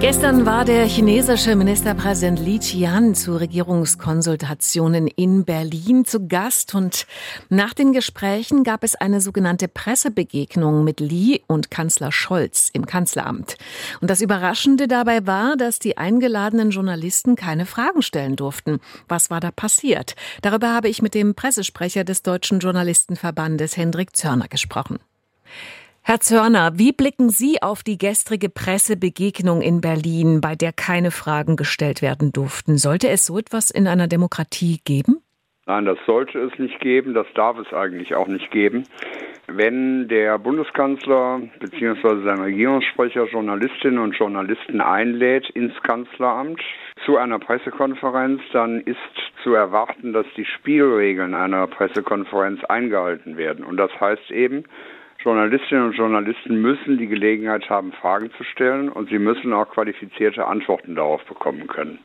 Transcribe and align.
Gestern 0.00 0.46
war 0.46 0.64
der 0.64 0.86
chinesische 0.86 1.56
Ministerpräsident 1.56 2.38
Li 2.38 2.60
Qian 2.60 3.16
zu 3.16 3.34
Regierungskonsultationen 3.34 5.08
in 5.08 5.44
Berlin 5.44 6.04
zu 6.04 6.28
Gast 6.28 6.76
und 6.76 7.04
nach 7.48 7.74
den 7.74 7.92
Gesprächen 7.92 8.62
gab 8.62 8.84
es 8.84 8.94
eine 8.94 9.20
sogenannte 9.20 9.66
Pressebegegnung 9.66 10.84
mit 10.84 11.00
Li 11.00 11.42
und 11.48 11.72
Kanzler 11.72 12.12
Scholz 12.12 12.70
im 12.72 12.86
Kanzleramt. 12.86 13.56
Und 14.00 14.08
das 14.08 14.20
Überraschende 14.20 14.86
dabei 14.86 15.26
war, 15.26 15.56
dass 15.56 15.80
die 15.80 15.98
eingeladenen 15.98 16.70
Journalisten 16.70 17.34
keine 17.34 17.66
Fragen 17.66 18.02
stellen 18.02 18.36
durften. 18.36 18.78
Was 19.08 19.30
war 19.30 19.40
da 19.40 19.50
passiert? 19.50 20.14
Darüber 20.42 20.72
habe 20.72 20.88
ich 20.88 21.02
mit 21.02 21.14
dem 21.14 21.34
Pressesprecher 21.34 22.04
des 22.04 22.22
Deutschen 22.22 22.60
Journalistenverbandes 22.60 23.76
Hendrik 23.76 24.14
Zörner 24.14 24.46
gesprochen. 24.46 25.00
Herr 26.10 26.20
Zörner, 26.20 26.70
wie 26.76 26.92
blicken 26.92 27.28
Sie 27.28 27.60
auf 27.60 27.82
die 27.82 27.98
gestrige 27.98 28.48
Pressebegegnung 28.48 29.60
in 29.60 29.82
Berlin, 29.82 30.40
bei 30.40 30.54
der 30.54 30.72
keine 30.72 31.10
Fragen 31.10 31.54
gestellt 31.54 32.00
werden 32.00 32.32
durften? 32.32 32.78
Sollte 32.78 33.10
es 33.10 33.26
so 33.26 33.36
etwas 33.36 33.70
in 33.70 33.86
einer 33.86 34.08
Demokratie 34.08 34.80
geben? 34.86 35.18
Nein, 35.66 35.84
das 35.84 35.98
sollte 36.06 36.38
es 36.38 36.58
nicht 36.58 36.80
geben, 36.80 37.12
das 37.12 37.26
darf 37.34 37.58
es 37.58 37.70
eigentlich 37.74 38.14
auch 38.14 38.26
nicht 38.26 38.50
geben. 38.50 38.84
Wenn 39.48 40.08
der 40.08 40.38
Bundeskanzler 40.38 41.42
bzw. 41.60 42.24
sein 42.24 42.40
Regierungssprecher 42.40 43.26
Journalistinnen 43.26 43.98
und 43.98 44.16
Journalisten 44.16 44.80
einlädt 44.80 45.50
ins 45.50 45.74
Kanzleramt 45.82 46.62
zu 47.04 47.18
einer 47.18 47.38
Pressekonferenz, 47.38 48.40
dann 48.54 48.80
ist 48.80 48.96
zu 49.42 49.52
erwarten, 49.52 50.14
dass 50.14 50.26
die 50.38 50.46
Spielregeln 50.46 51.34
einer 51.34 51.66
Pressekonferenz 51.66 52.64
eingehalten 52.64 53.36
werden. 53.36 53.62
Und 53.62 53.76
das 53.76 53.90
heißt 54.00 54.30
eben, 54.30 54.64
Journalistinnen 55.22 55.88
und 55.88 55.96
Journalisten 55.96 56.60
müssen 56.60 56.96
die 56.98 57.08
Gelegenheit 57.08 57.68
haben, 57.68 57.92
Fragen 57.92 58.30
zu 58.36 58.44
stellen 58.44 58.88
und 58.88 59.08
sie 59.08 59.18
müssen 59.18 59.52
auch 59.52 59.68
qualifizierte 59.68 60.46
Antworten 60.46 60.94
darauf 60.94 61.24
bekommen 61.24 61.66
können. 61.66 61.98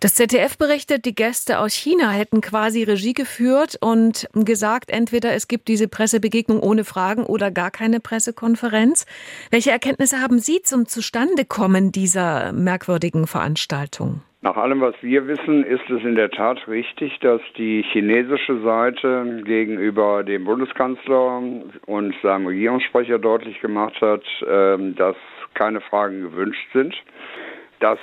Das 0.00 0.14
ZDF 0.14 0.58
berichtet, 0.58 1.04
die 1.04 1.14
Gäste 1.14 1.58
aus 1.58 1.72
China 1.72 2.10
hätten 2.10 2.40
quasi 2.40 2.82
Regie 2.82 3.14
geführt 3.14 3.78
und 3.80 4.28
gesagt, 4.34 4.90
entweder 4.90 5.32
es 5.32 5.48
gibt 5.48 5.68
diese 5.68 5.88
Pressebegegnung 5.88 6.60
ohne 6.60 6.84
Fragen 6.84 7.24
oder 7.24 7.50
gar 7.50 7.70
keine 7.70 8.00
Pressekonferenz. 8.00 9.06
Welche 9.50 9.70
Erkenntnisse 9.70 10.20
haben 10.20 10.38
Sie 10.40 10.60
zum 10.62 10.86
Zustandekommen 10.86 11.92
dieser 11.92 12.52
merkwürdigen 12.52 13.26
Veranstaltung? 13.26 14.20
Nach 14.44 14.58
allem, 14.58 14.82
was 14.82 14.94
wir 15.00 15.26
wissen, 15.26 15.64
ist 15.64 15.88
es 15.88 16.02
in 16.02 16.16
der 16.16 16.30
Tat 16.30 16.68
richtig, 16.68 17.18
dass 17.20 17.40
die 17.56 17.82
chinesische 17.82 18.60
Seite 18.60 19.40
gegenüber 19.42 20.22
dem 20.22 20.44
Bundeskanzler 20.44 21.42
und 21.86 22.14
seinem 22.22 22.48
Regierungssprecher 22.48 23.18
deutlich 23.18 23.58
gemacht 23.62 23.98
hat, 24.02 24.22
ähm, 24.46 24.96
dass 24.96 25.16
keine 25.54 25.80
Fragen 25.80 26.20
gewünscht 26.20 26.68
sind. 26.74 26.94
Das 27.80 27.98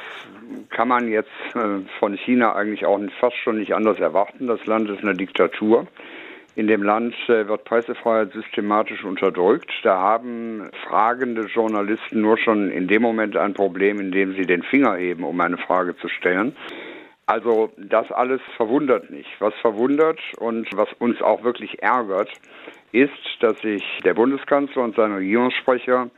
kann 0.72 0.88
man 0.88 1.10
jetzt 1.10 1.30
äh, 1.54 1.82
von 2.00 2.18
China 2.18 2.56
eigentlich 2.56 2.88
auch 2.88 3.00
fast 3.20 3.38
schon 3.38 3.60
nicht 3.60 3.76
anders 3.76 4.00
erwarten. 4.00 4.48
Das 4.48 4.66
Land 4.66 4.90
ist 4.90 5.04
eine 5.04 5.14
Diktatur. 5.14 5.86
In 6.56 6.68
dem 6.68 6.84
Land 6.84 7.16
äh, 7.30 7.48
wird 7.48 7.64
Pressefreiheit 7.64 8.34
systematisch 8.34 9.04
unterdrückt. 9.04 9.72
Da 9.84 9.98
haben 9.98 10.70
fragende 10.88 11.44
Journalisten 11.44 12.22
nur 12.22 12.38
schon 12.38 12.70
in 12.70 12.88
dem 12.88 13.02
Moment 13.02 13.38
ein 13.38 13.54
Problem, 13.54 14.00
in 14.00 14.12
dem 14.12 14.34
sie 14.36 14.46
den 14.46 14.64
Finger 14.64 14.96
heben, 14.96 15.24
um 15.24 15.40
eine 15.40 15.58
Frage 15.58 15.96
zu 15.98 16.10
stellen. 16.10 16.56
Also 17.26 17.72
das 17.78 18.12
alles 18.12 18.42
verwundert 18.58 19.10
nicht. 19.10 19.30
Was 19.40 19.54
verwundert 19.62 20.20
und 20.38 20.68
was 20.76 20.90
uns 21.00 21.22
auch 21.22 21.44
wirklich 21.44 21.82
ärgert, 21.82 22.30
ist, 22.92 23.12
dass 23.40 23.58
sich 23.62 23.84
der 24.04 24.14
Bundeskanzler 24.14 24.84
und 24.84 24.98
sein 24.98 25.14
Regierungssprecher 25.14 26.10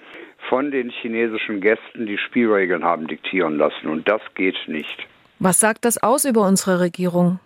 von 0.50 0.72
den 0.72 0.90
chinesischen 0.90 1.62
Gästen 1.62 2.08
die 2.08 2.18
Spielregeln 2.18 2.84
haben 2.84 3.06
diktieren 3.06 3.58
lassen. 3.58 3.88
Und 3.88 4.10
das 4.10 4.22
geht 4.34 4.58
nicht. 4.68 5.08
Was 5.38 5.60
sagt 5.60 5.86
das 5.86 6.02
aus 6.02 6.26
über 6.26 6.48
unsere 6.48 6.80
Regierung? 6.80 7.40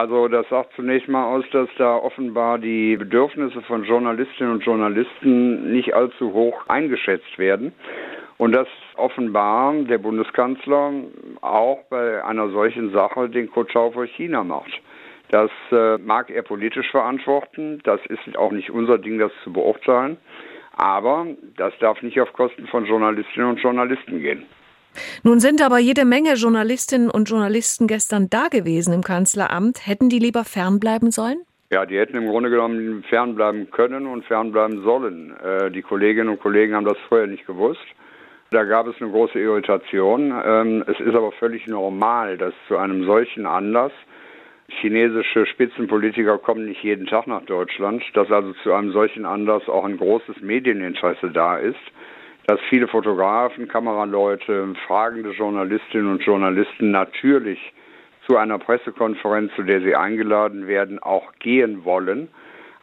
Also 0.00 0.28
das 0.28 0.48
sagt 0.48 0.72
zunächst 0.76 1.10
mal 1.10 1.26
aus, 1.26 1.44
dass 1.52 1.68
da 1.76 1.94
offenbar 1.94 2.56
die 2.56 2.96
Bedürfnisse 2.96 3.60
von 3.60 3.84
Journalistinnen 3.84 4.54
und 4.54 4.64
Journalisten 4.64 5.72
nicht 5.72 5.92
allzu 5.92 6.32
hoch 6.32 6.58
eingeschätzt 6.68 7.38
werden 7.38 7.74
und 8.38 8.52
dass 8.52 8.66
offenbar 8.96 9.74
der 9.74 9.98
Bundeskanzler 9.98 10.90
auch 11.42 11.80
bei 11.90 12.24
einer 12.24 12.48
solchen 12.48 12.92
Sache 12.92 13.28
den 13.28 13.50
Kotschau 13.50 13.90
für 13.90 14.06
China 14.06 14.42
macht. 14.42 14.72
Das 15.28 15.50
äh, 15.70 15.98
mag 15.98 16.30
er 16.30 16.44
politisch 16.44 16.90
verantworten, 16.90 17.82
das 17.84 18.00
ist 18.06 18.38
auch 18.38 18.52
nicht 18.52 18.70
unser 18.70 18.96
Ding, 18.96 19.18
das 19.18 19.32
zu 19.44 19.52
beurteilen, 19.52 20.16
aber 20.78 21.26
das 21.58 21.74
darf 21.78 22.00
nicht 22.00 22.18
auf 22.22 22.32
Kosten 22.32 22.66
von 22.68 22.86
Journalistinnen 22.86 23.50
und 23.50 23.60
Journalisten 23.60 24.22
gehen. 24.22 24.46
Nun 25.22 25.40
sind 25.40 25.62
aber 25.62 25.78
jede 25.78 26.04
Menge 26.04 26.34
Journalistinnen 26.34 27.10
und 27.10 27.28
Journalisten 27.28 27.86
gestern 27.86 28.28
da 28.30 28.48
gewesen 28.48 28.92
im 28.92 29.02
Kanzleramt. 29.02 29.86
Hätten 29.86 30.08
die 30.08 30.18
lieber 30.18 30.44
fernbleiben 30.44 31.10
sollen? 31.10 31.40
Ja, 31.70 31.86
die 31.86 31.98
hätten 31.98 32.16
im 32.16 32.26
Grunde 32.26 32.50
genommen 32.50 33.04
fernbleiben 33.08 33.70
können 33.70 34.06
und 34.06 34.24
fernbleiben 34.24 34.82
sollen. 34.82 35.36
Äh, 35.38 35.70
die 35.70 35.82
Kolleginnen 35.82 36.28
und 36.28 36.40
Kollegen 36.40 36.74
haben 36.74 36.84
das 36.84 36.98
vorher 37.08 37.28
nicht 37.28 37.46
gewusst. 37.46 37.86
Da 38.50 38.64
gab 38.64 38.88
es 38.88 39.00
eine 39.00 39.10
große 39.10 39.38
Irritation. 39.38 40.34
Ähm, 40.44 40.84
es 40.88 40.98
ist 40.98 41.14
aber 41.14 41.30
völlig 41.32 41.68
normal, 41.68 42.36
dass 42.36 42.52
zu 42.66 42.76
einem 42.76 43.04
solchen 43.04 43.46
Anlass 43.46 43.92
chinesische 44.80 45.46
Spitzenpolitiker 45.46 46.38
kommen 46.38 46.64
nicht 46.64 46.82
jeden 46.82 47.06
Tag 47.06 47.28
nach 47.28 47.42
Deutschland, 47.42 48.02
dass 48.14 48.30
also 48.30 48.52
zu 48.64 48.72
einem 48.72 48.90
solchen 48.92 49.24
Anlass 49.24 49.68
auch 49.68 49.84
ein 49.84 49.96
großes 49.96 50.40
Medieninteresse 50.40 51.30
da 51.30 51.56
ist 51.56 51.78
dass 52.50 52.58
viele 52.68 52.88
Fotografen, 52.88 53.68
Kameraleute, 53.68 54.74
fragende 54.88 55.30
Journalistinnen 55.30 56.10
und 56.10 56.22
Journalisten 56.24 56.90
natürlich 56.90 57.60
zu 58.26 58.36
einer 58.36 58.58
Pressekonferenz, 58.58 59.52
zu 59.54 59.62
der 59.62 59.80
sie 59.82 59.94
eingeladen 59.94 60.66
werden, 60.66 60.98
auch 60.98 61.32
gehen 61.38 61.84
wollen. 61.84 62.26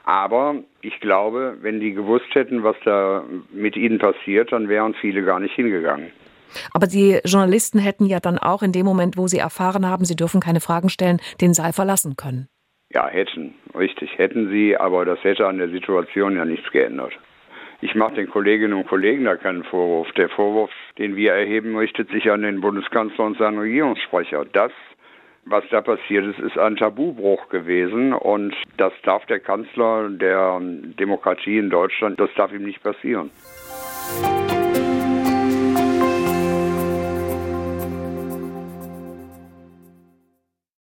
Aber 0.06 0.56
ich 0.81 0.97
glaube, 1.01 1.57
wenn 1.59 1.81
die 1.81 1.91
gewusst 1.91 2.33
hätten, 2.33 2.63
was 2.63 2.77
da 2.85 3.25
mit 3.51 3.75
ihnen 3.75 4.00
passiert, 4.00 4.53
dann 4.53 4.69
wären 4.69 4.94
viele 4.94 5.22
gar 5.23 5.41
nicht 5.41 5.53
hingegangen. 5.53 6.13
Aber 6.73 6.88
die 6.88 7.19
Journalisten 7.25 7.79
hätten 7.79 8.06
ja 8.06 8.22
dann 8.22 8.38
auch 8.38 8.63
in 8.63 8.72
dem 8.72 8.85
Moment, 8.85 9.17
wo 9.17 9.27
sie 9.27 9.39
erfahren 9.39 9.85
haben, 9.85 10.06
sie 10.06 10.16
dürfen 10.16 10.39
keine 10.39 10.61
Fragen 10.61 10.88
stellen, 10.88 11.19
den 11.41 11.53
Saal 11.53 11.73
verlassen 11.73 12.16
können. 12.16 12.47
Ja, 12.94 13.09
hätten, 13.09 13.53
richtig, 13.77 14.17
hätten 14.17 14.50
sie, 14.50 14.77
aber 14.77 15.03
das 15.03 15.22
hätte 15.25 15.45
an 15.45 15.57
der 15.57 15.67
Situation 15.67 16.38
ja 16.38 16.45
nichts 16.45 16.72
geändert. 16.72 17.11
Ich 17.79 17.93
mache 17.93 18.15
den 18.15 18.29
Kolleginnen 18.29 18.73
und 18.73 18.88
Kollegen 18.88 19.25
da 19.25 19.35
keinen 19.35 19.63
Vorwurf. 19.63 20.11
Der 20.13 20.29
Vorwurf, 20.29 20.71
den 20.97 21.15
wir 21.15 21.33
erheben, 21.33 21.77
richtet 21.77 22.09
sich 22.09 22.31
an 22.31 22.41
den 22.41 22.59
Bundeskanzler 22.59 23.25
und 23.25 23.38
seinen 23.38 23.59
Regierungssprecher. 23.59 24.45
Das, 24.45 24.71
was 25.45 25.63
da 25.69 25.81
passiert 25.81 26.25
ist, 26.25 26.39
ist 26.39 26.57
ein 26.57 26.75
Tabubruch 26.75 27.49
gewesen 27.49 28.13
und 28.13 28.55
das 28.77 28.93
darf 29.03 29.25
der 29.27 29.39
Kanzler 29.39 30.09
der 30.09 30.59
Demokratie 30.59 31.59
in 31.59 31.69
Deutschland, 31.69 32.19
das 32.19 32.33
darf 32.35 32.51
ihm 32.51 32.63
nicht 32.63 32.81
passieren. 32.81 33.29